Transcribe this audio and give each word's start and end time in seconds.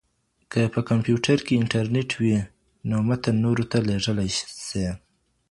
که 0.51 0.61
په 0.73 0.79
کمپیوټر 0.89 1.37
کي 1.47 1.53
انټرنیټ 1.61 2.09
وي 2.21 2.37
نو 2.89 2.97
متن 3.07 3.35
نورو 3.45 3.63
ته 3.71 3.77
لیږلی 3.87 4.29
سې. 4.67 4.87